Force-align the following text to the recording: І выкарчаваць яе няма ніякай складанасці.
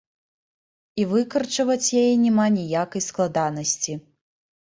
І 1.01 1.05
выкарчаваць 1.11 1.93
яе 2.01 2.13
няма 2.23 2.47
ніякай 2.57 3.01
складанасці. 3.11 3.91